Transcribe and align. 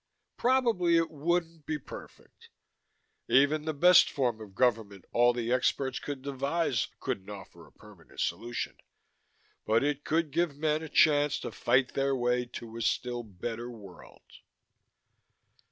Probably 0.35 0.97
it 0.97 1.11
wouldn't 1.11 1.67
be 1.67 1.77
perfect. 1.77 2.49
Even 3.27 3.65
the 3.65 3.71
best 3.75 4.09
form 4.09 4.41
of 4.41 4.55
government 4.55 5.05
all 5.11 5.31
the 5.31 5.51
experts 5.53 5.99
could 5.99 6.23
devise 6.23 6.87
couldn't 6.99 7.29
offer 7.29 7.67
a 7.67 7.71
permanent 7.71 8.19
solution. 8.19 8.77
But 9.63 9.83
it 9.83 10.03
could 10.03 10.31
give 10.31 10.57
men 10.57 10.81
a 10.81 10.89
chance 10.89 11.39
to 11.41 11.51
fight 11.51 11.93
their 11.93 12.15
way 12.15 12.45
to 12.47 12.77
a 12.77 12.81
still 12.81 13.21
better 13.21 13.69
world. 13.69 14.23